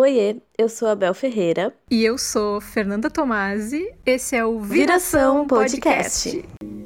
Oiê, 0.00 0.36
eu 0.56 0.68
sou 0.68 0.86
a 0.86 0.94
Bel 0.94 1.12
Ferreira. 1.12 1.74
E 1.90 2.04
eu 2.04 2.16
sou 2.16 2.60
Fernanda 2.60 3.10
Tomasi. 3.10 3.92
Esse 4.06 4.36
é 4.36 4.44
o 4.44 4.60
Viração, 4.60 5.44
Viração 5.44 5.46
Podcast. 5.48 6.30
Podcast. 6.30 6.78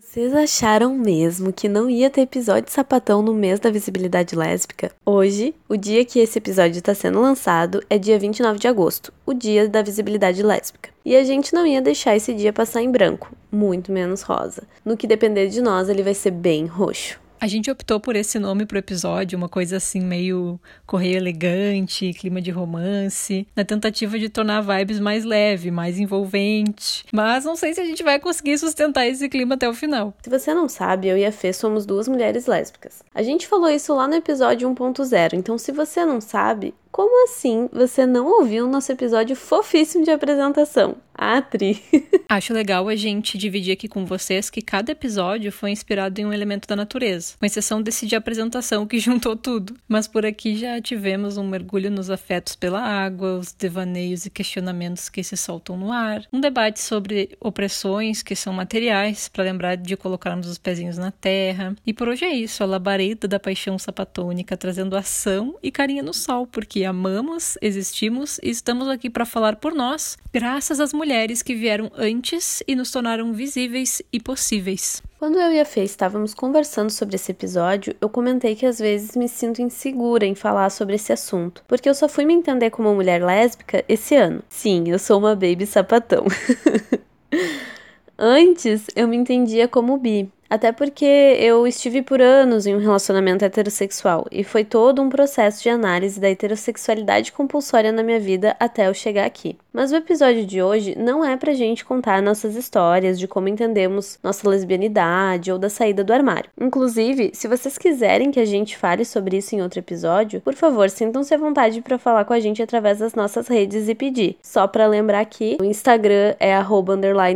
Vocês 0.00 0.32
acharam 0.32 0.96
mesmo 0.96 1.52
que 1.52 1.68
não 1.68 1.90
ia 1.90 2.08
ter 2.08 2.20
episódio 2.20 2.66
de 2.66 2.70
sapatão 2.70 3.20
no 3.20 3.34
mês 3.34 3.58
da 3.58 3.68
visibilidade 3.68 4.36
lésbica? 4.36 4.92
Hoje, 5.04 5.52
o 5.68 5.76
dia 5.76 6.04
que 6.04 6.20
esse 6.20 6.38
episódio 6.38 6.78
está 6.78 6.94
sendo 6.94 7.20
lançado 7.20 7.82
é 7.90 7.98
dia 7.98 8.16
29 8.16 8.60
de 8.60 8.68
agosto, 8.68 9.12
o 9.26 9.34
dia 9.34 9.68
da 9.68 9.82
visibilidade 9.82 10.40
lésbica. 10.40 10.90
E 11.04 11.16
a 11.16 11.24
gente 11.24 11.52
não 11.52 11.66
ia 11.66 11.82
deixar 11.82 12.14
esse 12.14 12.32
dia 12.32 12.52
passar 12.52 12.80
em 12.80 12.92
branco, 12.92 13.32
muito 13.50 13.90
menos 13.90 14.22
rosa. 14.22 14.62
No 14.84 14.96
que 14.96 15.08
depender 15.08 15.48
de 15.48 15.60
nós, 15.60 15.88
ele 15.88 16.04
vai 16.04 16.14
ser 16.14 16.30
bem 16.30 16.66
roxo. 16.66 17.21
A 17.42 17.48
gente 17.48 17.68
optou 17.68 17.98
por 17.98 18.14
esse 18.14 18.38
nome 18.38 18.64
pro 18.64 18.78
episódio, 18.78 19.36
uma 19.36 19.48
coisa 19.48 19.78
assim 19.78 19.98
meio 19.98 20.60
correio 20.86 21.16
elegante, 21.16 22.12
clima 22.12 22.40
de 22.40 22.52
romance, 22.52 23.48
na 23.56 23.64
tentativa 23.64 24.16
de 24.16 24.28
tornar 24.28 24.58
a 24.58 24.78
vibes 24.78 25.00
mais 25.00 25.24
leve, 25.24 25.68
mais 25.68 25.98
envolvente. 25.98 27.04
Mas 27.12 27.44
não 27.44 27.56
sei 27.56 27.74
se 27.74 27.80
a 27.80 27.84
gente 27.84 28.00
vai 28.04 28.20
conseguir 28.20 28.56
sustentar 28.58 29.08
esse 29.08 29.28
clima 29.28 29.56
até 29.56 29.68
o 29.68 29.74
final. 29.74 30.14
Se 30.22 30.30
você 30.30 30.54
não 30.54 30.68
sabe, 30.68 31.08
eu 31.08 31.18
e 31.18 31.26
a 31.26 31.32
Fê 31.32 31.52
somos 31.52 31.84
duas 31.84 32.06
mulheres 32.06 32.46
lésbicas. 32.46 33.02
A 33.12 33.24
gente 33.24 33.48
falou 33.48 33.68
isso 33.68 33.92
lá 33.92 34.06
no 34.06 34.14
episódio 34.14 34.72
1.0, 34.72 35.32
então 35.32 35.58
se 35.58 35.72
você 35.72 36.04
não 36.04 36.20
sabe, 36.20 36.72
como 36.92 37.24
assim 37.24 37.70
você 37.72 38.04
não 38.04 38.26
ouviu 38.26 38.66
o 38.66 38.70
nosso 38.70 38.92
episódio 38.92 39.34
fofíssimo 39.34 40.04
de 40.04 40.10
apresentação? 40.10 40.98
A 41.14 41.40
Tri. 41.42 41.82
Acho 42.28 42.54
legal 42.54 42.88
a 42.88 42.96
gente 42.96 43.36
dividir 43.36 43.72
aqui 43.72 43.86
com 43.86 44.04
vocês 44.04 44.48
que 44.48 44.62
cada 44.62 44.92
episódio 44.92 45.52
foi 45.52 45.70
inspirado 45.70 46.20
em 46.20 46.24
um 46.24 46.32
elemento 46.32 46.66
da 46.66 46.74
natureza, 46.74 47.34
com 47.38 47.46
exceção 47.46 47.82
desse 47.82 48.06
de 48.06 48.16
apresentação 48.16 48.86
que 48.86 48.98
juntou 49.00 49.36
tudo. 49.36 49.74
Mas 49.86 50.08
por 50.08 50.24
aqui 50.24 50.56
já 50.56 50.80
tivemos 50.80 51.36
um 51.36 51.46
mergulho 51.46 51.90
nos 51.90 52.10
afetos 52.10 52.56
pela 52.56 52.80
água, 52.80 53.38
os 53.38 53.52
devaneios 53.52 54.26
e 54.26 54.30
questionamentos 54.30 55.08
que 55.08 55.22
se 55.22 55.36
soltam 55.36 55.76
no 55.76 55.92
ar, 55.92 56.24
um 56.32 56.40
debate 56.40 56.80
sobre 56.80 57.36
opressões 57.40 58.22
que 58.22 58.34
são 58.34 58.52
materiais, 58.52 59.28
para 59.28 59.44
lembrar 59.44 59.76
de 59.76 59.96
colocarmos 59.96 60.46
os 60.48 60.58
pezinhos 60.58 60.98
na 60.98 61.10
terra. 61.10 61.74
E 61.86 61.92
por 61.92 62.08
hoje 62.08 62.24
é 62.24 62.34
isso, 62.34 62.62
a 62.62 62.66
labareda 62.66 63.28
da 63.28 63.38
paixão 63.38 63.78
sapatônica 63.78 64.56
trazendo 64.56 64.96
ação 64.96 65.56
e 65.62 65.70
carinha 65.70 66.02
no 66.02 66.14
sol, 66.14 66.46
porque 66.46 66.81
amamos, 66.84 67.56
existimos 67.60 68.38
e 68.42 68.50
estamos 68.50 68.88
aqui 68.88 69.08
para 69.08 69.24
falar 69.24 69.56
por 69.56 69.74
nós, 69.74 70.16
graças 70.32 70.80
às 70.80 70.92
mulheres 70.92 71.42
que 71.42 71.54
vieram 71.54 71.90
antes 71.96 72.62
e 72.66 72.74
nos 72.74 72.90
tornaram 72.90 73.32
visíveis 73.32 74.02
e 74.12 74.20
possíveis. 74.20 75.02
Quando 75.18 75.38
eu 75.38 75.52
e 75.52 75.60
a 75.60 75.64
Fê 75.64 75.84
estávamos 75.84 76.34
conversando 76.34 76.90
sobre 76.90 77.14
esse 77.14 77.30
episódio, 77.30 77.94
eu 78.00 78.08
comentei 78.08 78.56
que 78.56 78.66
às 78.66 78.78
vezes 78.78 79.14
me 79.14 79.28
sinto 79.28 79.62
insegura 79.62 80.26
em 80.26 80.34
falar 80.34 80.70
sobre 80.70 80.96
esse 80.96 81.12
assunto, 81.12 81.62
porque 81.68 81.88
eu 81.88 81.94
só 81.94 82.08
fui 82.08 82.24
me 82.24 82.34
entender 82.34 82.70
como 82.70 82.94
mulher 82.94 83.22
lésbica 83.22 83.84
esse 83.88 84.16
ano. 84.16 84.42
Sim, 84.48 84.84
eu 84.88 84.98
sou 84.98 85.18
uma 85.18 85.34
baby 85.34 85.64
sapatão. 85.64 86.24
Antes, 88.18 88.86
eu 88.94 89.08
me 89.08 89.16
entendia 89.16 89.66
como 89.66 89.96
bi, 89.96 90.30
até 90.52 90.70
porque 90.70 91.06
eu 91.06 91.66
estive 91.66 92.02
por 92.02 92.20
anos 92.20 92.66
em 92.66 92.74
um 92.74 92.78
relacionamento 92.78 93.42
heterossexual 93.42 94.26
e 94.30 94.44
foi 94.44 94.66
todo 94.66 95.00
um 95.00 95.08
processo 95.08 95.62
de 95.62 95.70
análise 95.70 96.20
da 96.20 96.28
heterossexualidade 96.28 97.32
compulsória 97.32 97.90
na 97.90 98.02
minha 98.02 98.20
vida 98.20 98.54
até 98.60 98.86
eu 98.86 98.92
chegar 98.92 99.24
aqui. 99.24 99.56
Mas 99.72 99.90
o 99.90 99.96
episódio 99.96 100.44
de 100.44 100.62
hoje 100.62 100.94
não 100.98 101.24
é 101.24 101.34
pra 101.36 101.54
gente 101.54 101.84
contar 101.84 102.20
nossas 102.20 102.56
histórias 102.56 103.18
de 103.18 103.26
como 103.26 103.48
entendemos 103.48 104.18
nossa 104.22 104.46
lesbianidade 104.48 105.50
ou 105.50 105.58
da 105.58 105.70
saída 105.70 106.04
do 106.04 106.12
armário. 106.12 106.50
Inclusive, 106.60 107.30
se 107.32 107.48
vocês 107.48 107.78
quiserem 107.78 108.30
que 108.30 108.38
a 108.38 108.44
gente 108.44 108.76
fale 108.76 109.04
sobre 109.04 109.38
isso 109.38 109.54
em 109.54 109.62
outro 109.62 109.78
episódio, 109.78 110.42
por 110.42 110.54
favor, 110.54 110.90
sintam-se 110.90 111.34
à 111.34 111.38
vontade 111.38 111.80
para 111.80 111.98
falar 111.98 112.26
com 112.26 112.34
a 112.34 112.40
gente 112.40 112.62
através 112.62 112.98
das 112.98 113.14
nossas 113.14 113.48
redes 113.48 113.88
e 113.88 113.94
pedir. 113.94 114.36
Só 114.42 114.66
para 114.66 114.86
lembrar 114.86 115.24
que 115.24 115.56
o 115.60 115.64
Instagram 115.64 116.34
é 116.38 116.52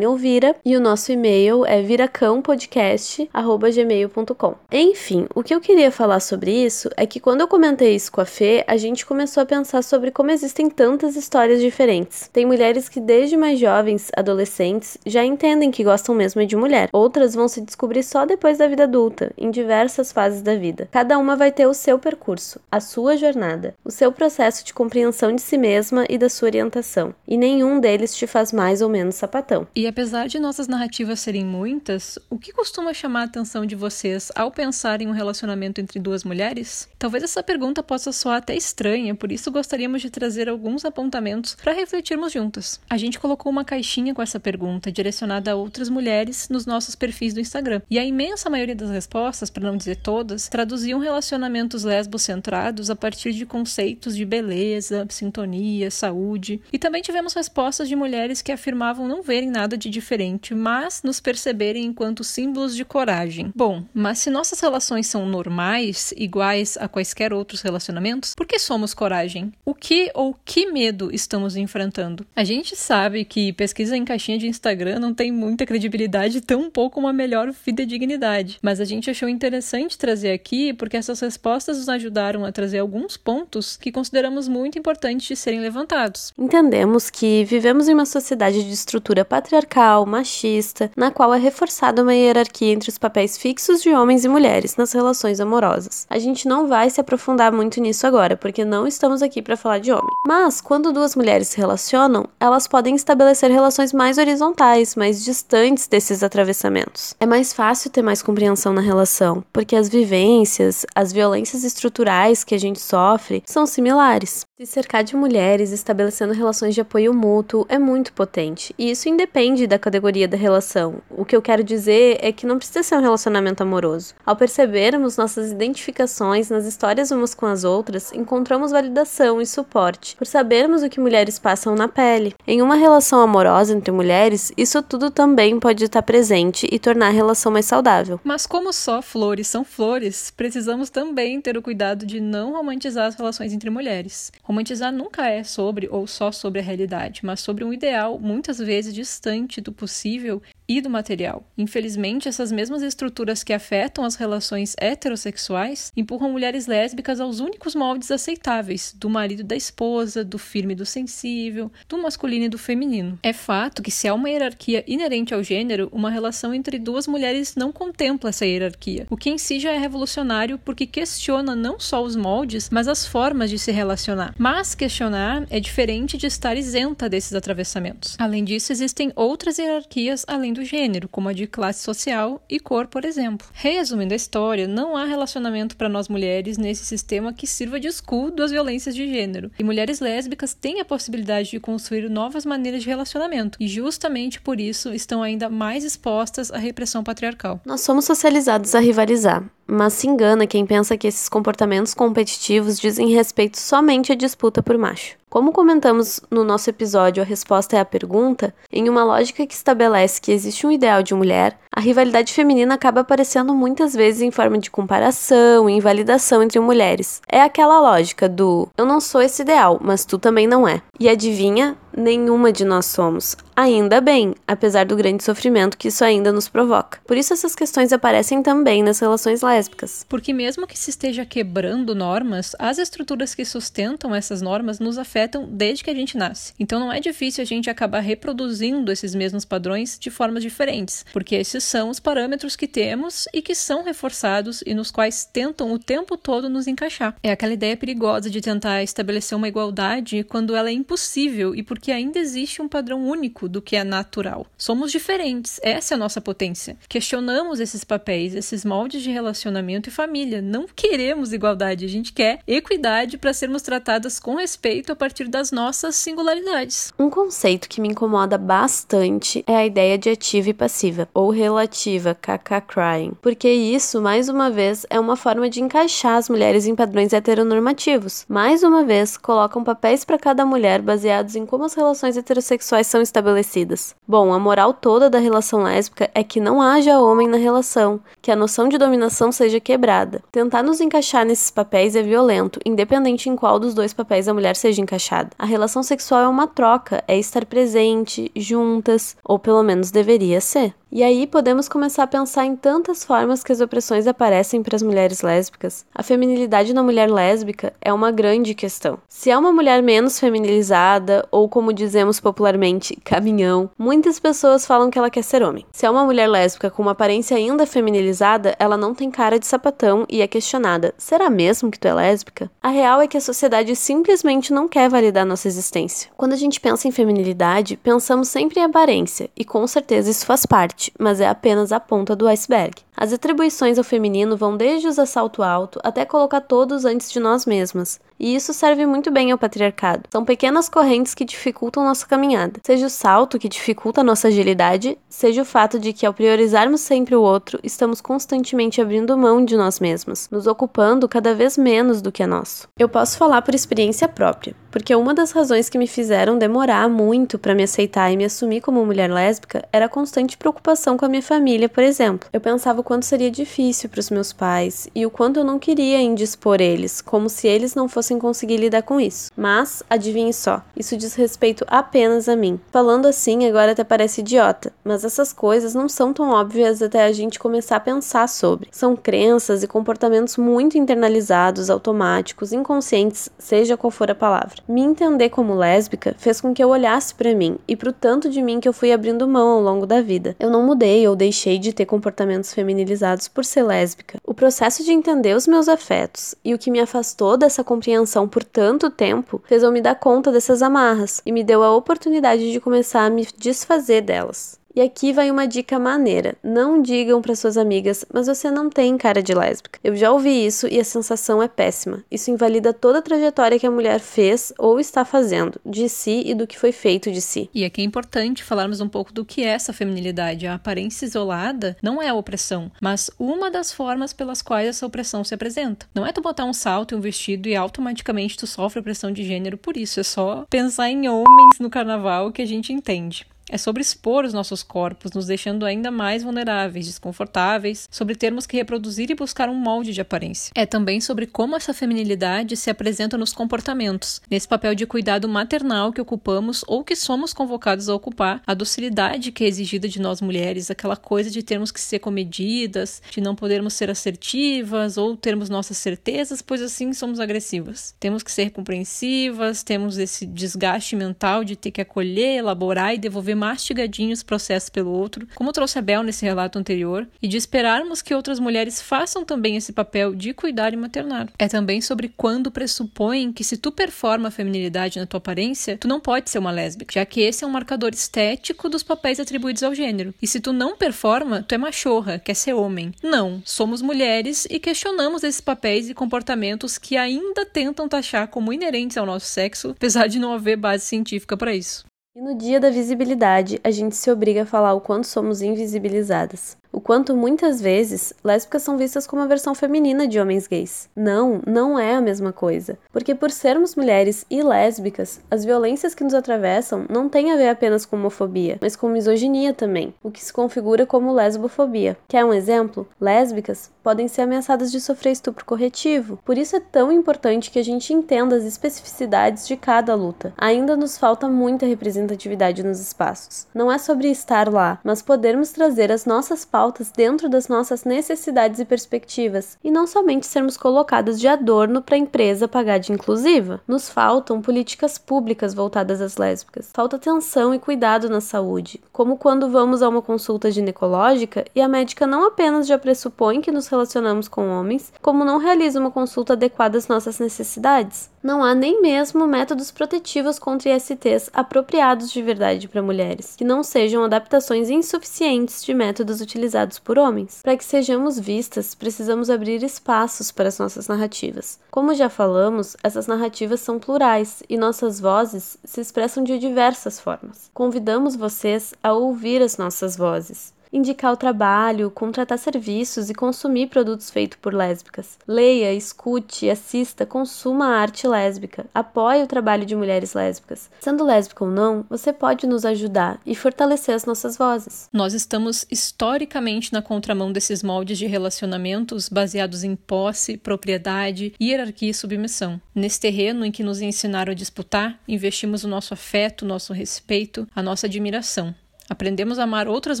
ouvira 0.06 0.54
e 0.64 0.76
o 0.76 0.80
nosso 0.80 1.12
e-mail 1.12 1.64
é 1.64 1.80
viracãopodcast.gmail.com. 1.80 4.54
Enfim, 4.70 5.26
o 5.34 5.42
que 5.42 5.54
eu 5.54 5.60
queria 5.60 5.90
falar 5.90 6.20
sobre 6.20 6.50
isso 6.50 6.90
é 6.96 7.06
que 7.06 7.18
quando 7.18 7.40
eu 7.40 7.48
comentei 7.48 7.94
isso 7.94 8.12
com 8.12 8.20
a 8.20 8.26
Fê, 8.26 8.62
a 8.66 8.76
gente 8.76 9.06
começou 9.06 9.42
a 9.42 9.46
pensar 9.46 9.82
sobre 9.82 10.10
como 10.10 10.30
existem 10.30 10.68
tantas 10.68 11.16
histórias 11.16 11.58
diferentes. 11.60 12.25
Tem 12.32 12.46
mulheres 12.46 12.88
que, 12.88 13.00
desde 13.00 13.36
mais 13.36 13.58
jovens, 13.58 14.10
adolescentes, 14.16 14.98
já 15.06 15.24
entendem 15.24 15.70
que 15.70 15.84
gostam 15.84 16.14
mesmo 16.14 16.44
de 16.46 16.56
mulher. 16.56 16.88
Outras 16.92 17.34
vão 17.34 17.48
se 17.48 17.60
descobrir 17.60 18.02
só 18.02 18.26
depois 18.26 18.58
da 18.58 18.68
vida 18.68 18.84
adulta, 18.84 19.32
em 19.36 19.50
diversas 19.50 20.12
fases 20.12 20.42
da 20.42 20.54
vida. 20.56 20.88
Cada 20.90 21.18
uma 21.18 21.36
vai 21.36 21.52
ter 21.52 21.66
o 21.66 21.74
seu 21.74 21.98
percurso, 21.98 22.60
a 22.70 22.80
sua 22.80 23.16
jornada, 23.16 23.74
o 23.84 23.90
seu 23.90 24.12
processo 24.12 24.64
de 24.64 24.74
compreensão 24.74 25.34
de 25.34 25.42
si 25.42 25.56
mesma 25.56 26.04
e 26.08 26.18
da 26.18 26.28
sua 26.28 26.48
orientação. 26.48 27.14
E 27.26 27.36
nenhum 27.36 27.80
deles 27.80 28.14
te 28.14 28.26
faz 28.26 28.52
mais 28.52 28.82
ou 28.82 28.88
menos 28.88 29.14
sapatão. 29.14 29.66
E 29.74 29.86
apesar 29.86 30.26
de 30.26 30.38
nossas 30.38 30.68
narrativas 30.68 31.20
serem 31.20 31.44
muitas, 31.44 32.18
o 32.30 32.38
que 32.38 32.52
costuma 32.52 32.92
chamar 32.92 33.22
a 33.22 33.24
atenção 33.24 33.64
de 33.64 33.74
vocês 33.74 34.30
ao 34.34 34.50
pensar 34.50 35.00
em 35.00 35.08
um 35.08 35.12
relacionamento 35.12 35.80
entre 35.80 35.98
duas 35.98 36.24
mulheres? 36.24 36.88
Talvez 36.98 37.22
essa 37.24 37.42
pergunta 37.42 37.82
possa 37.82 38.12
soar 38.12 38.38
até 38.38 38.54
estranha, 38.54 39.14
por 39.14 39.30
isso 39.30 39.50
gostaríamos 39.50 40.02
de 40.02 40.10
trazer 40.10 40.48
alguns 40.48 40.84
apontamentos 40.84 41.54
para 41.54 41.72
refletir 41.72 42.15
refletirmos 42.16 42.32
juntas. 42.32 42.80
A 42.88 42.96
gente 42.96 43.18
colocou 43.18 43.52
uma 43.52 43.64
caixinha 43.64 44.14
com 44.14 44.22
essa 44.22 44.40
pergunta 44.40 44.90
direcionada 44.90 45.52
a 45.52 45.54
outras 45.54 45.88
mulheres 45.88 46.48
nos 46.48 46.66
nossos 46.66 46.94
perfis 46.94 47.34
do 47.34 47.40
Instagram. 47.40 47.82
E 47.90 47.98
a 47.98 48.04
imensa 48.04 48.48
maioria 48.48 48.74
das 48.74 48.90
respostas, 48.90 49.50
para 49.50 49.62
não 49.62 49.76
dizer 49.76 49.96
todas, 49.96 50.48
traduziam 50.48 50.98
relacionamentos 50.98 51.84
lesbocentrados 51.84 52.90
a 52.90 52.96
partir 52.96 53.32
de 53.32 53.44
conceitos 53.44 54.16
de 54.16 54.24
beleza, 54.24 55.06
sintonia, 55.10 55.90
saúde. 55.90 56.60
E 56.72 56.78
também 56.78 57.02
tivemos 57.02 57.34
respostas 57.34 57.88
de 57.88 57.94
mulheres 57.96 58.42
que 58.42 58.52
afirmavam 58.52 59.06
não 59.06 59.22
verem 59.22 59.50
nada 59.50 59.76
de 59.76 59.90
diferente, 59.90 60.54
mas 60.54 61.02
nos 61.02 61.20
perceberem 61.20 61.84
enquanto 61.84 62.24
símbolos 62.24 62.74
de 62.74 62.84
coragem. 62.84 63.52
Bom, 63.54 63.84
mas 63.92 64.18
se 64.18 64.30
nossas 64.30 64.60
relações 64.60 65.06
são 65.06 65.26
normais, 65.26 66.12
iguais 66.16 66.76
a 66.80 66.88
quaisquer 66.88 67.32
outros 67.32 67.60
relacionamentos, 67.60 68.34
por 68.34 68.46
que 68.46 68.58
somos 68.58 68.94
coragem? 68.94 69.52
O 69.64 69.74
que 69.74 70.10
ou 70.14 70.34
que 70.44 70.70
medo 70.70 71.10
estamos 71.12 71.56
enfrentando? 71.56 72.05
A 72.34 72.44
gente 72.44 72.76
sabe 72.76 73.24
que 73.24 73.52
pesquisa 73.52 73.96
em 73.96 74.04
caixinha 74.04 74.38
de 74.38 74.46
Instagram 74.46 74.98
não 74.98 75.14
tem 75.14 75.32
muita 75.32 75.66
credibilidade, 75.66 76.40
tão 76.40 76.70
pouco 76.70 77.00
uma 77.00 77.12
melhor 77.12 77.52
fidedignidade. 77.52 78.58
Mas 78.62 78.80
a 78.80 78.84
gente 78.84 79.10
achou 79.10 79.28
interessante 79.28 79.98
trazer 79.98 80.32
aqui 80.32 80.72
porque 80.72 80.96
essas 80.96 81.20
respostas 81.20 81.78
nos 81.78 81.88
ajudaram 81.88 82.44
a 82.44 82.52
trazer 82.52 82.78
alguns 82.78 83.16
pontos 83.16 83.76
que 83.76 83.90
consideramos 83.90 84.46
muito 84.48 84.78
importantes 84.78 85.26
de 85.26 85.36
serem 85.36 85.60
levantados. 85.60 86.32
Entendemos 86.38 87.10
que 87.10 87.44
vivemos 87.44 87.88
em 87.88 87.94
uma 87.94 88.06
sociedade 88.06 88.62
de 88.62 88.72
estrutura 88.72 89.24
patriarcal, 89.24 90.06
machista, 90.06 90.90
na 90.96 91.10
qual 91.10 91.34
é 91.34 91.38
reforçada 91.38 92.02
uma 92.02 92.14
hierarquia 92.14 92.72
entre 92.72 92.90
os 92.90 92.98
papéis 92.98 93.36
fixos 93.36 93.82
de 93.82 93.90
homens 93.90 94.24
e 94.24 94.28
mulheres 94.28 94.76
nas 94.76 94.92
relações 94.92 95.40
amorosas. 95.40 96.06
A 96.08 96.18
gente 96.18 96.46
não 96.46 96.68
vai 96.68 96.90
se 96.90 97.00
aprofundar 97.00 97.52
muito 97.52 97.80
nisso 97.80 98.06
agora, 98.06 98.36
porque 98.36 98.64
não 98.64 98.86
estamos 98.86 99.22
aqui 99.22 99.42
para 99.42 99.56
falar 99.56 99.78
de 99.78 99.92
homem. 99.92 100.14
Mas 100.26 100.60
quando 100.60 100.92
duas 100.92 101.16
mulheres 101.16 101.48
se 101.48 101.56
relacionam, 101.56 101.95
elas 102.38 102.66
podem 102.66 102.94
estabelecer 102.94 103.50
relações 103.50 103.92
mais 103.92 104.18
horizontais, 104.18 104.94
mais 104.94 105.24
distantes 105.24 105.86
desses 105.86 106.22
atravessamentos. 106.22 107.14
É 107.18 107.26
mais 107.26 107.52
fácil 107.52 107.90
ter 107.90 108.02
mais 108.02 108.22
compreensão 108.22 108.72
na 108.72 108.80
relação, 108.80 109.44
porque 109.52 109.76
as 109.76 109.88
vivências, 109.88 110.84
as 110.94 111.12
violências 111.12 111.64
estruturais 111.64 112.44
que 112.44 112.54
a 112.54 112.58
gente 112.58 112.80
sofre 112.80 113.42
são 113.46 113.66
similares. 113.66 114.46
Se 114.58 114.64
cercar 114.64 115.04
de 115.04 115.14
mulheres 115.14 115.70
estabelecendo 115.70 116.32
relações 116.32 116.74
de 116.74 116.80
apoio 116.80 117.12
mútuo 117.12 117.66
é 117.68 117.78
muito 117.78 118.12
potente, 118.14 118.74
e 118.78 118.90
isso 118.90 119.06
independe 119.06 119.66
da 119.66 119.78
categoria 119.78 120.26
da 120.26 120.36
relação. 120.36 120.94
O 121.10 121.26
que 121.26 121.36
eu 121.36 121.42
quero 121.42 121.62
dizer 121.62 122.18
é 122.22 122.32
que 122.32 122.46
não 122.46 122.56
precisa 122.56 122.82
ser 122.82 122.96
um 122.96 123.02
relacionamento 123.02 123.62
amoroso. 123.62 124.14
Ao 124.24 124.34
percebermos 124.34 125.18
nossas 125.18 125.52
identificações 125.52 126.48
nas 126.48 126.64
histórias 126.64 127.10
umas 127.10 127.34
com 127.34 127.44
as 127.44 127.64
outras, 127.64 128.12
encontramos 128.14 128.70
validação 128.70 129.42
e 129.42 129.46
suporte, 129.46 130.16
por 130.16 130.26
sabermos 130.26 130.82
o 130.82 130.88
que 130.88 131.00
mulheres 131.00 131.38
passam 131.38 131.74
na 131.74 131.85
pele. 131.88 132.34
Em 132.46 132.62
uma 132.62 132.76
relação 132.76 133.20
amorosa 133.20 133.72
entre 133.72 133.90
mulheres, 133.90 134.52
isso 134.56 134.82
tudo 134.82 135.10
também 135.10 135.58
pode 135.58 135.84
estar 135.84 136.02
presente 136.02 136.68
e 136.70 136.78
tornar 136.78 137.08
a 137.08 137.10
relação 137.10 137.52
mais 137.52 137.66
saudável. 137.66 138.20
Mas 138.22 138.46
como 138.46 138.72
só 138.72 139.00
flores 139.02 139.46
são 139.46 139.64
flores, 139.64 140.32
precisamos 140.36 140.90
também 140.90 141.40
ter 141.40 141.56
o 141.56 141.62
cuidado 141.62 142.06
de 142.06 142.20
não 142.20 142.52
romantizar 142.52 143.06
as 143.06 143.14
relações 143.14 143.52
entre 143.52 143.70
mulheres. 143.70 144.32
Romantizar 144.42 144.92
nunca 144.92 145.28
é 145.28 145.42
sobre 145.42 145.88
ou 145.90 146.06
só 146.06 146.32
sobre 146.32 146.60
a 146.60 146.62
realidade, 146.62 147.20
mas 147.24 147.40
sobre 147.40 147.64
um 147.64 147.72
ideal 147.72 148.18
muitas 148.18 148.58
vezes 148.58 148.94
distante 148.94 149.60
do 149.60 149.72
possível 149.72 150.42
e 150.68 150.80
do 150.80 150.90
material. 150.90 151.44
Infelizmente, 151.56 152.28
essas 152.28 152.50
mesmas 152.50 152.82
estruturas 152.82 153.44
que 153.44 153.52
afetam 153.52 154.04
as 154.04 154.16
relações 154.16 154.74
heterossexuais 154.78 155.92
empurram 155.96 156.30
mulheres 156.30 156.66
lésbicas 156.66 157.20
aos 157.20 157.40
únicos 157.40 157.74
moldes 157.74 158.10
aceitáveis 158.10 158.94
do 158.96 159.08
marido 159.08 159.44
da 159.44 159.56
esposa, 159.56 160.24
do 160.24 160.38
firme 160.38 160.74
do 160.74 160.84
sensível, 160.84 161.70
do 161.88 161.98
masculino 161.98 162.46
e 162.46 162.48
do 162.48 162.58
feminino. 162.58 163.18
É 163.22 163.32
fato 163.32 163.82
que 163.82 163.90
se 163.90 164.08
há 164.08 164.14
uma 164.14 164.30
hierarquia 164.30 164.84
inerente 164.86 165.34
ao 165.34 165.42
gênero, 165.42 165.88
uma 165.92 166.10
relação 166.10 166.54
entre 166.54 166.78
duas 166.78 167.06
mulheres 167.06 167.54
não 167.56 167.72
contempla 167.72 168.30
essa 168.30 168.46
hierarquia, 168.46 169.06
o 169.10 169.16
que 169.16 169.30
em 169.30 169.38
si 169.38 169.60
já 169.60 169.72
é 169.72 169.78
revolucionário 169.78 170.58
porque 170.58 170.86
questiona 170.86 171.54
não 171.54 171.78
só 171.78 172.02
os 172.02 172.16
moldes, 172.16 172.68
mas 172.70 172.88
as 172.88 173.06
formas 173.06 173.50
de 173.50 173.58
se 173.58 173.72
relacionar. 173.72 174.34
Mas 174.38 174.74
questionar 174.74 175.46
é 175.50 175.60
diferente 175.60 176.16
de 176.16 176.26
estar 176.26 176.56
isenta 176.56 177.08
desses 177.08 177.34
atravessamentos. 177.34 178.16
Além 178.18 178.44
disso, 178.44 178.72
existem 178.72 179.12
outras 179.14 179.58
hierarquias 179.58 180.24
além 180.26 180.52
do 180.52 180.64
gênero, 180.64 181.08
como 181.08 181.28
a 181.28 181.32
de 181.32 181.46
classe 181.46 181.82
social 181.82 182.42
e 182.48 182.58
cor, 182.58 182.86
por 182.86 183.04
exemplo. 183.04 183.46
Resumindo 183.52 184.12
a 184.12 184.16
história, 184.16 184.66
não 184.66 184.96
há 184.96 185.04
relacionamento 185.04 185.76
para 185.76 185.88
nós 185.88 186.08
mulheres 186.08 186.58
nesse 186.58 186.84
sistema 186.84 187.32
que 187.32 187.46
sirva 187.46 187.78
de 187.78 187.88
escudo 187.88 188.42
às 188.42 188.50
violências 188.50 188.94
de 188.94 189.06
gênero. 189.08 189.50
E 189.58 189.64
mulheres 189.64 190.00
lésbicas 190.00 190.54
têm 190.54 190.80
a 190.80 190.84
possibilidade 190.84 191.50
de 191.50 191.60
construir 191.66 192.08
novas 192.08 192.46
maneiras 192.46 192.84
de 192.84 192.88
relacionamento, 192.88 193.58
e 193.60 193.66
justamente 193.66 194.40
por 194.40 194.60
isso 194.60 194.94
estão 194.94 195.20
ainda 195.20 195.50
mais 195.50 195.82
expostas 195.82 196.52
à 196.52 196.58
repressão 196.58 197.02
patriarcal. 197.02 197.60
Nós 197.66 197.80
somos 197.80 198.04
socializados 198.04 198.72
a 198.76 198.78
rivalizar, 198.78 199.44
mas 199.66 199.94
se 199.94 200.06
engana 200.06 200.46
quem 200.46 200.64
pensa 200.64 200.96
que 200.96 201.06
esses 201.06 201.28
comportamentos 201.28 201.94
competitivos 201.94 202.78
dizem 202.78 203.08
respeito 203.08 203.58
somente 203.58 204.12
à 204.12 204.14
disputa 204.14 204.62
por 204.62 204.78
macho. 204.78 205.16
Como 205.28 205.52
comentamos 205.52 206.20
no 206.30 206.44
nosso 206.44 206.70
episódio 206.70 207.22
A 207.22 207.26
Resposta 207.26 207.76
é 207.76 207.80
a 207.80 207.84
Pergunta, 207.84 208.54
em 208.72 208.88
uma 208.88 209.04
lógica 209.04 209.46
que 209.46 209.52
estabelece 209.52 210.20
que 210.20 210.32
existe 210.32 210.66
um 210.66 210.70
ideal 210.70 211.02
de 211.02 211.14
mulher, 211.14 211.58
a 211.70 211.80
rivalidade 211.80 212.32
feminina 212.32 212.74
acaba 212.74 213.00
aparecendo 213.00 213.52
muitas 213.52 213.92
vezes 213.92 214.22
em 214.22 214.30
forma 214.30 214.56
de 214.56 214.70
comparação 214.70 215.68
e 215.68 215.74
invalidação 215.74 216.42
entre 216.42 216.58
mulheres. 216.58 217.20
É 217.28 217.42
aquela 217.42 217.80
lógica 217.80 218.28
do 218.28 218.68
eu 218.78 218.86
não 218.86 218.98
sou 218.98 219.20
esse 219.20 219.42
ideal, 219.42 219.78
mas 219.82 220.06
tu 220.06 220.18
também 220.18 220.46
não 220.46 220.66
é. 220.66 220.80
E 220.98 221.06
adivinha? 221.06 221.76
Nenhuma 221.96 222.52
de 222.52 222.62
nós 222.62 222.84
somos. 222.84 223.34
Ainda 223.56 224.02
bem, 224.02 224.34
apesar 224.46 224.84
do 224.84 224.94
grande 224.94 225.24
sofrimento 225.24 225.78
que 225.78 225.88
isso 225.88 226.04
ainda 226.04 226.30
nos 226.30 226.46
provoca. 226.46 226.98
Por 227.06 227.16
isso 227.16 227.32
essas 227.32 227.54
questões 227.54 227.90
aparecem 227.90 228.42
também 228.42 228.82
nas 228.82 228.98
relações 228.98 229.40
lésbicas. 229.40 230.04
Porque 230.06 230.30
mesmo 230.30 230.66
que 230.66 230.78
se 230.78 230.90
esteja 230.90 231.24
quebrando 231.24 231.94
normas, 231.94 232.54
as 232.58 232.76
estruturas 232.76 233.34
que 233.34 233.46
sustentam 233.46 234.14
essas 234.14 234.42
normas 234.42 234.78
nos 234.78 234.98
afetam 234.98 235.48
desde 235.50 235.82
que 235.82 235.88
a 235.88 235.94
gente 235.94 236.18
nasce. 236.18 236.52
Então 236.60 236.78
não 236.78 236.92
é 236.92 237.00
difícil 237.00 237.40
a 237.40 237.46
gente 237.46 237.70
acabar 237.70 238.00
reproduzindo 238.00 238.92
esses 238.92 239.14
mesmos 239.14 239.46
padrões 239.46 239.98
de 239.98 240.10
formas 240.10 240.42
diferentes, 240.42 241.06
porque 241.14 241.34
esses 241.34 241.64
são 241.64 241.88
os 241.88 241.98
parâmetros 241.98 242.56
que 242.56 242.68
temos 242.68 243.26
e 243.32 243.40
que 243.40 243.54
são 243.54 243.82
reforçados 243.82 244.62
e 244.66 244.74
nos 244.74 244.90
quais 244.90 245.24
tentam 245.24 245.72
o 245.72 245.78
tempo 245.78 246.18
todo 246.18 246.50
nos 246.50 246.66
encaixar. 246.66 247.16
É 247.22 247.32
aquela 247.32 247.54
ideia 247.54 247.74
perigosa 247.74 248.28
de 248.28 248.42
tentar 248.42 248.82
estabelecer 248.82 249.34
uma 249.34 249.48
igualdade 249.48 250.24
quando 250.24 250.54
ela 250.54 250.68
é 250.68 250.72
impossível 250.72 251.54
e 251.54 251.62
porque 251.62 251.85
ainda 251.92 252.18
existe 252.18 252.60
um 252.60 252.68
padrão 252.68 253.06
único 253.06 253.48
do 253.48 253.62
que 253.62 253.76
é 253.76 253.84
natural. 253.84 254.46
Somos 254.56 254.92
diferentes, 254.92 255.60
essa 255.62 255.94
é 255.94 255.96
a 255.96 255.98
nossa 255.98 256.20
potência. 256.20 256.76
Questionamos 256.88 257.60
esses 257.60 257.84
papéis, 257.84 258.34
esses 258.34 258.64
moldes 258.64 259.02
de 259.02 259.10
relacionamento 259.10 259.88
e 259.88 259.92
família. 259.92 260.40
Não 260.42 260.66
queremos 260.66 261.32
igualdade, 261.32 261.84
a 261.84 261.88
gente 261.88 262.12
quer 262.12 262.40
equidade 262.46 263.18
para 263.18 263.32
sermos 263.32 263.62
tratadas 263.62 264.18
com 264.18 264.34
respeito 264.34 264.90
a 264.92 264.96
partir 264.96 265.28
das 265.28 265.50
nossas 265.50 265.96
singularidades. 265.96 266.92
Um 266.98 267.10
conceito 267.10 267.68
que 267.68 267.80
me 267.80 267.88
incomoda 267.88 268.36
bastante 268.36 269.44
é 269.46 269.56
a 269.56 269.66
ideia 269.66 269.96
de 269.96 270.10
ativa 270.10 270.50
e 270.50 270.54
passiva, 270.54 271.08
ou 271.14 271.30
relativa, 271.30 272.14
kk 272.14 272.60
crying, 272.66 273.12
porque 273.22 273.48
isso, 273.48 274.00
mais 274.00 274.28
uma 274.28 274.50
vez, 274.50 274.86
é 274.90 274.98
uma 274.98 275.16
forma 275.16 275.48
de 275.48 275.60
encaixar 275.60 276.16
as 276.16 276.28
mulheres 276.28 276.66
em 276.66 276.74
padrões 276.74 277.12
heteronormativos. 277.12 278.24
Mais 278.28 278.62
uma 278.62 278.84
vez, 278.84 279.16
colocam 279.16 279.62
papéis 279.62 280.04
para 280.04 280.18
cada 280.18 280.44
mulher 280.44 280.82
baseados 280.82 281.36
em 281.36 281.46
como 281.46 281.64
as 281.64 281.74
relações 281.76 282.16
heterossexuais 282.16 282.86
são 282.86 283.00
estabelecidas. 283.00 283.94
Bom, 284.08 284.32
a 284.32 284.38
moral 284.38 284.72
toda 284.72 285.10
da 285.10 285.18
relação 285.18 285.62
lésbica 285.62 286.10
é 286.14 286.24
que 286.24 286.40
não 286.40 286.60
haja 286.60 286.98
homem 286.98 287.28
na 287.28 287.36
relação, 287.36 288.00
que 288.20 288.30
a 288.30 288.36
noção 288.36 288.68
de 288.68 288.78
dominação 288.78 289.30
seja 289.30 289.60
quebrada. 289.60 290.22
Tentar 290.32 290.62
nos 290.62 290.80
encaixar 290.80 291.24
nesses 291.24 291.50
papéis 291.50 291.94
é 291.94 292.02
violento, 292.02 292.58
independente 292.64 293.28
em 293.28 293.36
qual 293.36 293.60
dos 293.60 293.74
dois 293.74 293.92
papéis 293.92 294.26
a 294.26 294.34
mulher 294.34 294.56
seja 294.56 294.80
encaixada. 294.80 295.30
A 295.38 295.46
relação 295.46 295.82
sexual 295.82 296.22
é 296.22 296.28
uma 296.28 296.46
troca, 296.46 297.04
é 297.06 297.18
estar 297.18 297.44
presente, 297.44 298.32
juntas, 298.34 299.16
ou 299.22 299.38
pelo 299.38 299.62
menos 299.62 299.90
deveria 299.90 300.40
ser. 300.40 300.74
E 300.90 301.02
aí 301.02 301.26
podemos 301.26 301.68
começar 301.68 302.04
a 302.04 302.06
pensar 302.06 302.46
em 302.46 302.54
tantas 302.54 303.04
formas 303.04 303.42
que 303.42 303.50
as 303.50 303.60
opressões 303.60 304.06
aparecem 304.06 304.62
para 304.62 304.76
as 304.76 304.82
mulheres 304.82 305.20
lésbicas. 305.20 305.84
A 305.92 306.00
feminilidade 306.00 306.72
na 306.72 306.80
mulher 306.80 307.10
lésbica 307.10 307.72
é 307.80 307.92
uma 307.92 308.12
grande 308.12 308.54
questão. 308.54 308.96
Se 309.08 309.28
é 309.28 309.36
uma 309.36 309.52
mulher 309.52 309.82
menos 309.82 310.20
feminilizada, 310.20 311.26
ou 311.32 311.48
como 311.48 311.72
dizemos 311.72 312.20
popularmente, 312.20 312.96
caminhão, 313.04 313.68
muitas 313.76 314.20
pessoas 314.20 314.64
falam 314.64 314.88
que 314.88 314.96
ela 314.96 315.10
quer 315.10 315.24
ser 315.24 315.42
homem. 315.42 315.66
Se 315.72 315.84
é 315.84 315.90
uma 315.90 316.04
mulher 316.04 316.28
lésbica 316.28 316.70
com 316.70 316.82
uma 316.82 316.92
aparência 316.92 317.36
ainda 317.36 317.66
feminilizada, 317.66 318.54
ela 318.56 318.76
não 318.76 318.94
tem 318.94 319.10
cara 319.10 319.40
de 319.40 319.46
sapatão 319.46 320.06
e 320.08 320.22
é 320.22 320.28
questionada: 320.28 320.94
será 320.96 321.28
mesmo 321.28 321.68
que 321.68 321.80
tu 321.80 321.88
é 321.88 321.94
lésbica? 321.94 322.48
A 322.62 322.68
real 322.68 323.00
é 323.00 323.08
que 323.08 323.16
a 323.16 323.20
sociedade 323.20 323.74
simplesmente 323.74 324.52
não 324.52 324.68
quer 324.68 324.88
validar 324.88 325.26
nossa 325.26 325.48
existência. 325.48 326.10
Quando 326.16 326.32
a 326.32 326.36
gente 326.36 326.60
pensa 326.60 326.86
em 326.86 326.92
feminilidade, 326.92 327.76
pensamos 327.76 328.28
sempre 328.28 328.60
em 328.60 328.64
aparência, 328.64 329.28
e 329.36 329.44
com 329.44 329.66
certeza 329.66 330.10
isso 330.10 330.24
faz 330.24 330.46
parte 330.46 330.85
mas 330.98 331.20
é 331.20 331.28
apenas 331.28 331.72
a 331.72 331.80
ponta 331.80 332.14
do 332.14 332.26
iceberg. 332.28 332.74
As 332.96 333.12
atribuições 333.12 333.76
ao 333.76 333.84
feminino 333.84 334.36
vão 334.36 334.56
desde 334.56 334.88
os 334.88 334.98
assalto 334.98 335.42
alto 335.42 335.78
até 335.84 336.04
colocar 336.04 336.40
todos 336.40 336.84
antes 336.84 337.12
de 337.12 337.20
nós 337.20 337.44
mesmas. 337.44 338.00
E 338.18 338.34
isso 338.34 338.54
serve 338.54 338.86
muito 338.86 339.10
bem 339.10 339.30
ao 339.30 339.36
patriarcado. 339.36 340.04
São 340.10 340.24
pequenas 340.24 340.70
correntes 340.70 341.14
que 341.14 341.24
dificultam 341.24 341.84
nossa 341.84 342.06
caminhada. 342.06 342.60
Seja 342.64 342.86
o 342.86 342.90
salto 342.90 343.38
que 343.38 343.48
dificulta 343.48 344.02
nossa 344.02 344.28
agilidade, 344.28 344.96
seja 345.08 345.42
o 345.42 345.44
fato 345.44 345.78
de 345.78 345.92
que 345.92 346.06
ao 346.06 346.14
priorizarmos 346.14 346.80
sempre 346.80 347.14
o 347.14 347.20
outro, 347.20 347.60
estamos 347.62 348.00
constantemente 348.00 348.80
abrindo 348.80 349.18
mão 349.18 349.44
de 349.44 349.56
nós 349.56 349.78
mesmos, 349.78 350.28
nos 350.30 350.46
ocupando 350.46 351.06
cada 351.06 351.34
vez 351.34 351.58
menos 351.58 352.00
do 352.00 352.10
que 352.10 352.22
é 352.22 352.26
nosso. 352.26 352.66
Eu 352.78 352.88
posso 352.88 353.18
falar 353.18 353.42
por 353.42 353.54
experiência 353.54 354.08
própria, 354.08 354.56
porque 354.76 354.94
uma 354.94 355.14
das 355.14 355.32
razões 355.32 355.70
que 355.70 355.78
me 355.78 355.86
fizeram 355.86 356.36
demorar 356.36 356.86
muito 356.86 357.38
para 357.38 357.54
me 357.54 357.62
aceitar 357.62 358.12
e 358.12 358.16
me 358.18 358.26
assumir 358.26 358.60
como 358.60 358.84
mulher 358.84 359.10
lésbica 359.10 359.66
era 359.72 359.86
a 359.86 359.88
constante 359.88 360.36
preocupação 360.36 360.98
com 360.98 361.06
a 361.06 361.08
minha 361.08 361.22
família, 361.22 361.66
por 361.66 361.82
exemplo. 361.82 362.28
Eu 362.30 362.42
pensava 362.42 362.82
o 362.82 362.84
quanto 362.84 363.06
seria 363.06 363.30
difícil 363.30 363.88
para 363.88 364.00
os 364.00 364.10
meus 364.10 364.34
pais 364.34 364.86
e 364.94 365.06
o 365.06 365.10
quanto 365.10 365.40
eu 365.40 365.44
não 365.44 365.58
queria 365.58 365.98
indispor 366.02 366.60
eles, 366.60 367.00
como 367.00 367.30
se 367.30 367.48
eles 367.48 367.74
não 367.74 367.88
fossem 367.88 368.18
conseguir 368.18 368.58
lidar 368.58 368.82
com 368.82 369.00
isso. 369.00 369.30
Mas, 369.34 369.82
adivinhe 369.88 370.34
só, 370.34 370.62
isso 370.76 370.94
diz 370.94 371.14
respeito 371.14 371.64
apenas 371.68 372.28
a 372.28 372.36
mim. 372.36 372.60
Falando 372.70 373.06
assim, 373.06 373.46
agora 373.46 373.72
até 373.72 373.82
parece 373.82 374.20
idiota, 374.20 374.74
mas 374.84 375.06
essas 375.06 375.32
coisas 375.32 375.74
não 375.74 375.88
são 375.88 376.12
tão 376.12 376.28
óbvias 376.28 376.82
até 376.82 377.06
a 377.06 377.12
gente 377.12 377.38
começar 377.38 377.76
a 377.76 377.80
pensar 377.80 378.28
sobre. 378.28 378.68
São 378.70 378.94
crenças 378.94 379.62
e 379.62 379.66
comportamentos 379.66 380.36
muito 380.36 380.76
internalizados, 380.76 381.70
automáticos, 381.70 382.52
inconscientes, 382.52 383.30
seja 383.38 383.74
qual 383.74 383.90
for 383.90 384.10
a 384.10 384.14
palavra. 384.14 384.65
Me 384.68 384.80
entender 384.80 385.30
como 385.30 385.54
lésbica 385.54 386.16
fez 386.18 386.40
com 386.40 386.52
que 386.52 386.62
eu 386.62 386.70
olhasse 386.70 387.14
para 387.14 387.34
mim 387.34 387.56
e 387.68 387.76
pro 387.76 387.92
tanto 387.92 388.28
de 388.28 388.42
mim 388.42 388.58
que 388.58 388.68
eu 388.68 388.72
fui 388.72 388.92
abrindo 388.92 389.28
mão 389.28 389.48
ao 389.48 389.60
longo 389.60 389.86
da 389.86 390.00
vida. 390.00 390.34
Eu 390.40 390.50
não 390.50 390.66
mudei 390.66 391.06
ou 391.06 391.14
deixei 391.14 391.56
de 391.56 391.72
ter 391.72 391.86
comportamentos 391.86 392.52
feminilizados 392.52 393.28
por 393.28 393.44
ser 393.44 393.62
lésbica. 393.62 394.18
O 394.24 394.34
processo 394.34 394.82
de 394.82 394.90
entender 394.90 395.36
os 395.36 395.46
meus 395.46 395.68
afetos 395.68 396.34
e 396.44 396.52
o 396.52 396.58
que 396.58 396.70
me 396.70 396.80
afastou 396.80 397.36
dessa 397.36 397.62
compreensão 397.62 398.26
por 398.26 398.42
tanto 398.42 398.90
tempo 398.90 399.40
fez 399.46 399.62
eu 399.62 399.70
me 399.70 399.80
dar 399.80 399.94
conta 399.94 400.32
dessas 400.32 400.62
amarras 400.62 401.22
e 401.24 401.30
me 401.30 401.44
deu 401.44 401.62
a 401.62 401.76
oportunidade 401.76 402.50
de 402.50 402.60
começar 402.60 403.04
a 403.04 403.10
me 403.10 403.24
desfazer 403.38 404.00
delas. 404.00 404.58
E 404.76 404.82
aqui 404.82 405.10
vai 405.10 405.30
uma 405.30 405.48
dica 405.48 405.78
maneira: 405.78 406.36
não 406.44 406.82
digam 406.82 407.22
para 407.22 407.34
suas 407.34 407.56
amigas, 407.56 408.04
mas 408.12 408.26
você 408.26 408.50
não 408.50 408.68
tem 408.68 408.98
cara 408.98 409.22
de 409.22 409.32
lésbica. 409.32 409.80
Eu 409.82 409.96
já 409.96 410.12
ouvi 410.12 410.44
isso 410.44 410.68
e 410.68 410.78
a 410.78 410.84
sensação 410.84 411.42
é 411.42 411.48
péssima. 411.48 412.04
Isso 412.10 412.30
invalida 412.30 412.74
toda 412.74 412.98
a 412.98 413.02
trajetória 413.02 413.58
que 413.58 413.66
a 413.66 413.70
mulher 413.70 413.98
fez 414.00 414.52
ou 414.58 414.78
está 414.78 415.02
fazendo, 415.02 415.58
de 415.64 415.88
si 415.88 416.24
e 416.26 416.34
do 416.34 416.46
que 416.46 416.58
foi 416.58 416.72
feito 416.72 417.10
de 417.10 417.22
si. 417.22 417.48
E 417.54 417.64
aqui 417.64 417.80
é 417.80 417.84
importante 417.84 418.44
falarmos 418.44 418.82
um 418.82 418.88
pouco 418.88 419.14
do 419.14 419.24
que 419.24 419.42
é 419.42 419.46
essa 419.46 419.72
feminilidade. 419.72 420.46
A 420.46 420.56
aparência 420.56 421.06
isolada 421.06 421.74
não 421.82 422.02
é 422.02 422.10
a 422.10 422.14
opressão, 422.14 422.70
mas 422.78 423.10
uma 423.18 423.50
das 423.50 423.72
formas 423.72 424.12
pelas 424.12 424.42
quais 424.42 424.68
essa 424.68 424.84
opressão 424.84 425.24
se 425.24 425.34
apresenta. 425.34 425.86
Não 425.94 426.06
é 426.06 426.12
tu 426.12 426.20
botar 426.20 426.44
um 426.44 426.52
salto 426.52 426.94
e 426.94 426.98
um 426.98 427.00
vestido 427.00 427.48
e 427.48 427.56
automaticamente 427.56 428.36
tu 428.36 428.46
sofre 428.46 428.80
opressão 428.80 429.10
de 429.10 429.24
gênero 429.24 429.56
por 429.56 429.74
isso, 429.74 430.00
é 430.00 430.02
só 430.02 430.44
pensar 430.50 430.90
em 430.90 431.08
homens 431.08 431.58
no 431.58 431.70
carnaval 431.70 432.30
que 432.30 432.42
a 432.42 432.46
gente 432.46 432.74
entende. 432.74 433.26
É 433.48 433.56
sobre 433.56 433.80
expor 433.80 434.24
os 434.24 434.32
nossos 434.32 434.64
corpos, 434.64 435.12
nos 435.12 435.26
deixando 435.26 435.64
ainda 435.64 435.88
mais 435.88 436.24
vulneráveis, 436.24 436.86
desconfortáveis, 436.86 437.88
sobre 437.88 438.16
termos 438.16 438.44
que 438.44 438.56
reproduzir 438.56 439.08
e 439.08 439.14
buscar 439.14 439.48
um 439.48 439.54
molde 439.54 439.92
de 439.92 440.00
aparência. 440.00 440.50
É 440.52 440.66
também 440.66 441.00
sobre 441.00 441.26
como 441.26 441.54
essa 441.54 441.72
feminilidade 441.72 442.56
se 442.56 442.70
apresenta 442.70 443.16
nos 443.16 443.32
comportamentos, 443.32 444.20
nesse 444.28 444.48
papel 444.48 444.74
de 444.74 444.84
cuidado 444.84 445.28
maternal 445.28 445.92
que 445.92 446.00
ocupamos 446.00 446.64
ou 446.66 446.82
que 446.82 446.96
somos 446.96 447.32
convocados 447.32 447.88
a 447.88 447.94
ocupar, 447.94 448.42
a 448.44 448.52
docilidade 448.52 449.30
que 449.30 449.44
é 449.44 449.46
exigida 449.46 449.88
de 449.88 450.00
nós 450.00 450.20
mulheres, 450.20 450.68
aquela 450.68 450.96
coisa 450.96 451.30
de 451.30 451.40
termos 451.40 451.70
que 451.70 451.80
ser 451.80 452.00
comedidas, 452.00 453.00
de 453.12 453.20
não 453.20 453.36
podermos 453.36 453.74
ser 453.74 453.90
assertivas 453.90 454.96
ou 454.96 455.16
termos 455.16 455.48
nossas 455.48 455.76
certezas, 455.76 456.42
pois 456.42 456.60
assim 456.60 456.92
somos 456.92 457.20
agressivas. 457.20 457.94
Temos 458.00 458.24
que 458.24 458.32
ser 458.32 458.50
compreensivas, 458.50 459.62
temos 459.62 459.98
esse 459.98 460.26
desgaste 460.26 460.96
mental 460.96 461.44
de 461.44 461.54
ter 461.54 461.70
que 461.70 461.80
acolher, 461.80 462.38
elaborar 462.38 462.92
e 462.92 462.98
devolver 462.98 463.35
mastigadinhos 463.36 464.22
processos 464.22 464.68
pelo 464.68 464.90
outro, 464.90 465.28
como 465.34 465.52
trouxe 465.52 465.78
a 465.78 465.82
Bel 465.82 466.02
nesse 466.02 466.24
relato 466.24 466.58
anterior, 466.58 467.06
e 467.22 467.28
de 467.28 467.36
esperarmos 467.36 468.02
que 468.02 468.14
outras 468.14 468.40
mulheres 468.40 468.82
façam 468.82 469.24
também 469.24 469.56
esse 469.56 469.72
papel 469.72 470.14
de 470.14 470.32
cuidar 470.32 470.72
e 470.72 470.76
maternar. 470.76 471.28
É 471.38 471.46
também 471.46 471.80
sobre 471.80 472.12
quando 472.16 472.50
pressupõem 472.50 473.32
que 473.32 473.44
se 473.44 473.56
tu 473.56 473.70
performa 473.70 474.28
a 474.28 474.30
feminilidade 474.30 474.98
na 474.98 475.06
tua 475.06 475.18
aparência, 475.18 475.76
tu 475.78 475.86
não 475.86 476.00
pode 476.00 476.30
ser 476.30 476.38
uma 476.38 476.50
lésbica, 476.50 476.94
já 476.94 477.04
que 477.04 477.20
esse 477.20 477.44
é 477.44 477.46
um 477.46 477.50
marcador 477.50 477.90
estético 477.92 478.68
dos 478.68 478.82
papéis 478.82 479.20
atribuídos 479.20 479.62
ao 479.62 479.74
gênero. 479.74 480.14
E 480.20 480.26
se 480.26 480.40
tu 480.40 480.52
não 480.52 480.76
performa, 480.76 481.44
tu 481.46 481.54
é 481.54 481.58
machorra, 481.58 482.18
quer 482.18 482.34
ser 482.34 482.54
homem. 482.54 482.92
Não, 483.02 483.42
somos 483.44 483.82
mulheres 483.82 484.46
e 484.50 484.58
questionamos 484.58 485.22
esses 485.22 485.40
papéis 485.40 485.88
e 485.88 485.94
comportamentos 485.94 486.78
que 486.78 486.96
ainda 486.96 487.44
tentam 487.44 487.88
taxar 487.88 488.28
como 488.28 488.52
inerentes 488.52 488.96
ao 488.96 489.06
nosso 489.06 489.26
sexo, 489.26 489.70
apesar 489.70 490.06
de 490.06 490.18
não 490.18 490.32
haver 490.32 490.56
base 490.56 490.84
científica 490.84 491.36
para 491.36 491.54
isso. 491.54 491.84
E 492.16 492.20
no 492.22 492.34
dia 492.34 492.58
da 492.58 492.70
visibilidade, 492.70 493.60
a 493.62 493.70
gente 493.70 493.94
se 493.94 494.10
obriga 494.10 494.44
a 494.44 494.46
falar 494.46 494.72
o 494.72 494.80
quanto 494.80 495.06
somos 495.06 495.42
invisibilizadas 495.42 496.56
o 496.76 496.80
quanto 496.80 497.16
muitas 497.16 497.58
vezes 497.58 498.12
lésbicas 498.22 498.62
são 498.62 498.76
vistas 498.76 499.06
como 499.06 499.22
a 499.22 499.26
versão 499.26 499.54
feminina 499.54 500.06
de 500.06 500.20
homens 500.20 500.46
gays. 500.46 500.90
Não, 500.94 501.40
não 501.46 501.78
é 501.78 501.94
a 501.94 502.02
mesma 502.02 502.34
coisa. 502.34 502.78
Porque 502.92 503.14
por 503.14 503.30
sermos 503.30 503.74
mulheres 503.74 504.26
e 504.28 504.42
lésbicas, 504.42 505.20
as 505.30 505.42
violências 505.42 505.94
que 505.94 506.04
nos 506.04 506.12
atravessam 506.12 506.84
não 506.90 507.08
têm 507.08 507.32
a 507.32 507.36
ver 507.36 507.48
apenas 507.48 507.86
com 507.86 507.96
homofobia, 507.96 508.58
mas 508.60 508.76
com 508.76 508.90
misoginia 508.90 509.54
também, 509.54 509.94
o 510.02 510.10
que 510.10 510.22
se 510.22 510.30
configura 510.30 510.84
como 510.84 511.14
lesbofobia. 511.14 511.96
Quer 512.06 512.26
um 512.26 512.34
exemplo? 512.34 512.86
Lésbicas 513.00 513.70
podem 513.82 514.06
ser 514.06 514.22
ameaçadas 514.22 514.70
de 514.70 514.78
sofrer 514.78 515.12
estupro 515.12 515.46
corretivo. 515.46 516.18
Por 516.26 516.36
isso 516.36 516.56
é 516.56 516.60
tão 516.60 516.92
importante 516.92 517.50
que 517.50 517.58
a 517.58 517.64
gente 517.64 517.94
entenda 517.94 518.36
as 518.36 518.44
especificidades 518.44 519.46
de 519.46 519.56
cada 519.56 519.94
luta. 519.94 520.34
Ainda 520.36 520.76
nos 520.76 520.98
falta 520.98 521.26
muita 521.26 521.64
representatividade 521.64 522.62
nos 522.62 522.80
espaços. 522.80 523.46
Não 523.54 523.72
é 523.72 523.78
sobre 523.78 524.10
estar 524.10 524.52
lá, 524.52 524.78
mas 524.84 525.00
podermos 525.00 525.52
trazer 525.52 525.90
as 525.90 526.04
nossas 526.04 526.44
pautas 526.44 526.65
pautas 526.66 526.90
dentro 526.90 527.28
das 527.28 527.46
nossas 527.46 527.84
necessidades 527.84 528.58
e 528.58 528.64
perspectivas, 528.64 529.56
e 529.62 529.70
não 529.70 529.86
somente 529.86 530.26
sermos 530.26 530.56
colocadas 530.56 531.20
de 531.20 531.28
adorno 531.28 531.80
para 531.80 531.94
a 531.94 531.98
empresa 531.98 532.48
pagar 532.48 532.78
de 532.78 532.92
inclusiva. 532.92 533.60
Nos 533.68 533.88
faltam 533.88 534.42
políticas 534.42 534.98
públicas 534.98 535.54
voltadas 535.54 536.00
às 536.00 536.16
lésbicas. 536.16 536.70
Falta 536.74 536.96
atenção 536.96 537.54
e 537.54 537.60
cuidado 537.60 538.10
na 538.10 538.20
saúde, 538.20 538.80
como 538.92 539.16
quando 539.16 539.48
vamos 539.48 539.80
a 539.80 539.88
uma 539.88 540.02
consulta 540.02 540.50
ginecológica 540.50 541.44
e 541.54 541.60
a 541.60 541.68
médica 541.68 542.04
não 542.04 542.26
apenas 542.26 542.66
já 542.66 542.76
pressupõe 542.76 543.40
que 543.40 543.52
nos 543.52 543.68
relacionamos 543.68 544.26
com 544.26 544.48
homens, 544.48 544.92
como 545.00 545.24
não 545.24 545.38
realiza 545.38 545.78
uma 545.78 545.92
consulta 545.92 546.32
adequada 546.32 546.76
às 546.76 546.88
nossas 546.88 547.20
necessidades. 547.20 548.10
Não 548.26 548.42
há 548.42 548.56
nem 548.56 548.82
mesmo 548.82 549.24
métodos 549.24 549.70
protetivos 549.70 550.36
contra 550.36 550.74
ISTs 550.74 551.30
apropriados 551.32 552.10
de 552.10 552.20
verdade 552.20 552.66
para 552.66 552.82
mulheres, 552.82 553.36
que 553.36 553.44
não 553.44 553.62
sejam 553.62 554.02
adaptações 554.02 554.68
insuficientes 554.68 555.64
de 555.64 555.72
métodos 555.72 556.20
utilizados 556.20 556.45
realizados 556.46 556.78
por 556.78 556.98
homens. 556.98 557.40
Para 557.42 557.56
que 557.56 557.64
sejamos 557.64 558.18
vistas, 558.18 558.74
precisamos 558.74 559.28
abrir 559.28 559.62
espaços 559.62 560.30
para 560.30 560.48
as 560.48 560.58
nossas 560.58 560.88
narrativas. 560.88 561.58
Como 561.70 561.94
já 561.94 562.08
falamos, 562.08 562.76
essas 562.82 563.06
narrativas 563.06 563.60
são 563.60 563.78
plurais 563.78 564.42
e 564.48 564.56
nossas 564.56 565.00
vozes 565.00 565.58
se 565.64 565.80
expressam 565.80 566.22
de 566.22 566.38
diversas 566.38 567.00
formas. 567.00 567.50
Convidamos 567.52 568.16
vocês 568.16 568.72
a 568.82 568.92
ouvir 568.92 569.42
as 569.42 569.58
nossas 569.58 569.96
vozes 569.96 570.55
indicar 570.72 571.12
o 571.12 571.16
trabalho, 571.16 571.90
contratar 571.90 572.38
serviços 572.38 573.10
e 573.10 573.14
consumir 573.14 573.68
produtos 573.68 574.10
feitos 574.10 574.38
por 574.40 574.54
lésbicas. 574.54 575.18
Leia, 575.26 575.72
escute, 575.72 576.50
assista, 576.50 577.06
consuma 577.06 577.66
a 577.66 577.78
arte 577.80 578.06
lésbica. 578.06 578.66
Apoie 578.74 579.22
o 579.22 579.26
trabalho 579.26 579.64
de 579.64 579.76
mulheres 579.76 580.14
lésbicas. 580.14 580.70
Sendo 580.80 581.04
lésbica 581.04 581.44
ou 581.44 581.50
não, 581.50 581.84
você 581.88 582.12
pode 582.12 582.46
nos 582.46 582.64
ajudar 582.64 583.20
e 583.24 583.34
fortalecer 583.34 583.94
as 583.94 584.04
nossas 584.04 584.36
vozes. 584.36 584.88
Nós 584.92 585.14
estamos 585.14 585.66
historicamente 585.70 586.72
na 586.72 586.82
contramão 586.82 587.32
desses 587.32 587.62
moldes 587.62 587.98
de 587.98 588.06
relacionamentos 588.06 589.08
baseados 589.08 589.64
em 589.64 589.74
posse, 589.76 590.36
propriedade, 590.36 591.34
hierarquia 591.40 591.90
e 591.90 591.94
submissão. 591.94 592.60
Nesse 592.74 593.00
terreno 593.00 593.44
em 593.44 593.52
que 593.52 593.62
nos 593.62 593.80
ensinaram 593.80 594.32
a 594.32 594.34
disputar, 594.34 594.98
investimos 595.06 595.64
o 595.64 595.68
nosso 595.68 595.94
afeto, 595.94 596.42
o 596.42 596.48
nosso 596.48 596.72
respeito, 596.72 597.46
a 597.54 597.62
nossa 597.62 597.86
admiração. 597.86 598.54
Aprendemos 598.88 599.38
a 599.38 599.44
amar 599.44 599.68
outras 599.68 600.00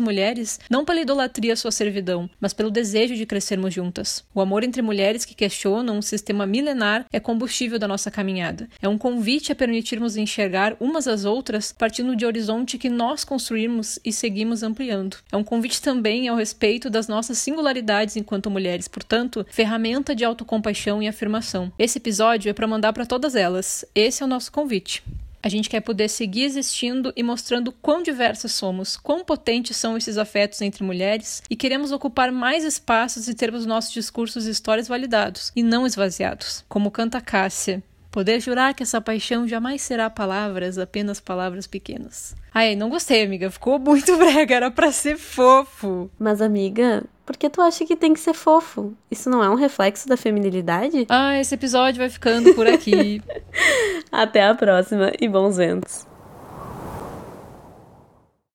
mulheres 0.00 0.60
não 0.70 0.84
pela 0.84 1.00
idolatria 1.00 1.52
à 1.52 1.56
sua 1.56 1.70
servidão, 1.70 2.28
mas 2.40 2.52
pelo 2.52 2.70
desejo 2.70 3.14
de 3.14 3.26
crescermos 3.26 3.74
juntas. 3.74 4.24
O 4.34 4.40
amor 4.40 4.64
entre 4.64 4.82
mulheres 4.82 5.24
que 5.24 5.34
questionam 5.34 5.98
um 5.98 6.02
sistema 6.02 6.46
milenar 6.46 7.06
é 7.12 7.20
combustível 7.20 7.78
da 7.78 7.88
nossa 7.88 8.10
caminhada. 8.10 8.68
É 8.80 8.88
um 8.88 8.98
convite 8.98 9.52
a 9.52 9.54
permitirmos 9.54 10.16
enxergar 10.16 10.76
umas 10.80 11.08
às 11.08 11.24
outras 11.24 11.72
partindo 11.72 12.16
de 12.16 12.24
horizonte 12.24 12.78
que 12.78 12.88
nós 12.88 13.24
construímos 13.24 13.98
e 14.04 14.12
seguimos 14.12 14.62
ampliando. 14.62 15.18
É 15.30 15.36
um 15.36 15.44
convite 15.44 15.80
também 15.80 16.28
ao 16.28 16.36
respeito 16.36 16.88
das 16.88 17.08
nossas 17.08 17.38
singularidades 17.38 18.16
enquanto 18.16 18.50
mulheres, 18.50 18.88
portanto, 18.88 19.46
ferramenta 19.50 20.14
de 20.14 20.24
autocompaixão 20.24 21.02
e 21.02 21.08
afirmação. 21.08 21.72
Esse 21.78 21.98
episódio 21.98 22.50
é 22.50 22.52
para 22.52 22.66
mandar 22.66 22.92
para 22.92 23.06
todas 23.06 23.34
elas. 23.34 23.84
Esse 23.94 24.22
é 24.22 24.26
o 24.26 24.28
nosso 24.28 24.52
convite. 24.52 25.02
A 25.46 25.48
gente 25.48 25.70
quer 25.70 25.80
poder 25.80 26.08
seguir 26.08 26.42
existindo 26.42 27.12
e 27.14 27.22
mostrando 27.22 27.70
quão 27.70 28.02
diversas 28.02 28.50
somos, 28.50 28.96
quão 28.96 29.24
potentes 29.24 29.76
são 29.76 29.96
esses 29.96 30.18
afetos 30.18 30.60
entre 30.60 30.82
mulheres 30.82 31.40
e 31.48 31.54
queremos 31.54 31.92
ocupar 31.92 32.32
mais 32.32 32.64
espaços 32.64 33.28
e 33.28 33.34
termos 33.34 33.64
nossos 33.64 33.92
discursos 33.92 34.48
e 34.48 34.50
histórias 34.50 34.88
validados 34.88 35.52
e 35.54 35.62
não 35.62 35.86
esvaziados. 35.86 36.64
Como 36.68 36.90
canta 36.90 37.20
Cássia, 37.20 37.80
Poder 38.16 38.40
jurar 38.40 38.72
que 38.72 38.82
essa 38.82 38.98
paixão 38.98 39.46
jamais 39.46 39.82
será 39.82 40.08
palavras, 40.08 40.78
apenas 40.78 41.20
palavras 41.20 41.66
pequenas. 41.66 42.34
Ai, 42.54 42.74
não 42.74 42.88
gostei, 42.88 43.22
amiga. 43.22 43.50
Ficou 43.50 43.78
muito 43.78 44.16
brega, 44.16 44.54
era 44.54 44.70
pra 44.70 44.90
ser 44.90 45.18
fofo. 45.18 46.10
Mas, 46.18 46.40
amiga, 46.40 47.04
por 47.26 47.36
que 47.36 47.50
tu 47.50 47.60
acha 47.60 47.84
que 47.84 47.94
tem 47.94 48.14
que 48.14 48.20
ser 48.20 48.32
fofo? 48.32 48.94
Isso 49.10 49.28
não 49.28 49.44
é 49.44 49.50
um 49.50 49.54
reflexo 49.54 50.08
da 50.08 50.16
feminilidade? 50.16 51.04
Ah, 51.10 51.38
esse 51.38 51.54
episódio 51.54 51.98
vai 51.98 52.08
ficando 52.08 52.54
por 52.54 52.66
aqui. 52.66 53.20
Até 54.10 54.46
a 54.46 54.54
próxima 54.54 55.12
e 55.20 55.28
bons 55.28 55.58
ventos. 55.58 56.06